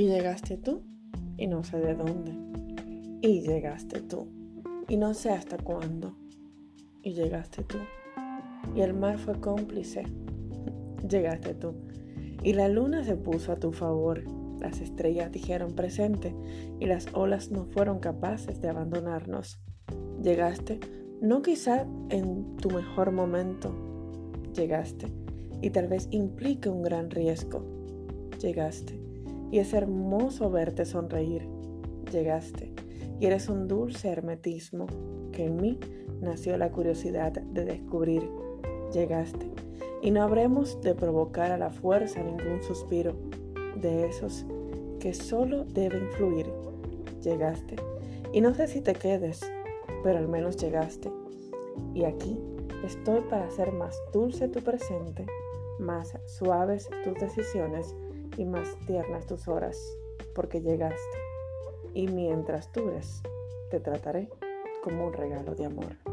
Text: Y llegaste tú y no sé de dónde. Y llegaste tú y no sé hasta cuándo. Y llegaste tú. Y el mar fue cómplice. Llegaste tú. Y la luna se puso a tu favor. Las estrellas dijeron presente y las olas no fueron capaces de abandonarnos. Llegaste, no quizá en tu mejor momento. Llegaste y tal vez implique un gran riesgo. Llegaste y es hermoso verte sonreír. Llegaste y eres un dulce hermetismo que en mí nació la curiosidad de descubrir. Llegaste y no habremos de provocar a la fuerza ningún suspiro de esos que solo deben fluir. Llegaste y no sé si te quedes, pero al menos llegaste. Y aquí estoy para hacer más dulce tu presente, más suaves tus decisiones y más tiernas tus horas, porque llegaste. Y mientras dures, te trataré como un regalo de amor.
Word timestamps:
Y 0.00 0.08
llegaste 0.08 0.56
tú 0.56 0.80
y 1.36 1.46
no 1.46 1.62
sé 1.62 1.78
de 1.78 1.94
dónde. 1.94 2.32
Y 3.20 3.42
llegaste 3.42 4.00
tú 4.00 4.28
y 4.88 4.96
no 4.96 5.12
sé 5.12 5.28
hasta 5.28 5.58
cuándo. 5.58 6.16
Y 7.02 7.12
llegaste 7.12 7.64
tú. 7.64 7.76
Y 8.74 8.80
el 8.80 8.94
mar 8.94 9.18
fue 9.18 9.38
cómplice. 9.38 10.04
Llegaste 11.06 11.52
tú. 11.52 11.74
Y 12.42 12.54
la 12.54 12.68
luna 12.68 13.04
se 13.04 13.14
puso 13.14 13.52
a 13.52 13.56
tu 13.56 13.72
favor. 13.72 14.24
Las 14.58 14.80
estrellas 14.80 15.30
dijeron 15.32 15.74
presente 15.74 16.34
y 16.78 16.86
las 16.86 17.08
olas 17.12 17.50
no 17.50 17.66
fueron 17.66 17.98
capaces 17.98 18.58
de 18.62 18.70
abandonarnos. 18.70 19.60
Llegaste, 20.22 20.80
no 21.20 21.42
quizá 21.42 21.86
en 22.08 22.56
tu 22.56 22.70
mejor 22.70 23.12
momento. 23.12 23.70
Llegaste 24.54 25.12
y 25.60 25.68
tal 25.68 25.88
vez 25.88 26.08
implique 26.10 26.70
un 26.70 26.80
gran 26.80 27.10
riesgo. 27.10 27.62
Llegaste 28.40 29.09
y 29.50 29.58
es 29.58 29.72
hermoso 29.72 30.50
verte 30.50 30.84
sonreír. 30.84 31.48
Llegaste 32.12 32.72
y 33.18 33.26
eres 33.26 33.48
un 33.48 33.68
dulce 33.68 34.08
hermetismo 34.08 34.86
que 35.32 35.46
en 35.46 35.56
mí 35.56 35.78
nació 36.20 36.56
la 36.56 36.70
curiosidad 36.70 37.32
de 37.32 37.64
descubrir. 37.64 38.28
Llegaste 38.92 39.50
y 40.02 40.10
no 40.10 40.22
habremos 40.22 40.80
de 40.80 40.94
provocar 40.94 41.52
a 41.52 41.58
la 41.58 41.70
fuerza 41.70 42.22
ningún 42.22 42.62
suspiro 42.62 43.14
de 43.76 44.08
esos 44.08 44.46
que 44.98 45.14
solo 45.14 45.64
deben 45.64 46.10
fluir. 46.12 46.46
Llegaste 47.22 47.76
y 48.32 48.40
no 48.40 48.54
sé 48.54 48.68
si 48.68 48.80
te 48.80 48.94
quedes, 48.94 49.40
pero 50.02 50.18
al 50.18 50.28
menos 50.28 50.56
llegaste. 50.56 51.10
Y 51.94 52.04
aquí 52.04 52.38
estoy 52.84 53.20
para 53.22 53.46
hacer 53.46 53.72
más 53.72 53.96
dulce 54.12 54.48
tu 54.48 54.60
presente, 54.60 55.26
más 55.78 56.14
suaves 56.26 56.88
tus 57.04 57.14
decisiones 57.14 57.94
y 58.36 58.44
más 58.44 58.76
tiernas 58.86 59.26
tus 59.26 59.48
horas, 59.48 59.76
porque 60.34 60.60
llegaste. 60.60 61.18
Y 61.94 62.06
mientras 62.08 62.72
dures, 62.72 63.22
te 63.70 63.80
trataré 63.80 64.28
como 64.82 65.06
un 65.06 65.12
regalo 65.12 65.54
de 65.54 65.66
amor. 65.66 66.09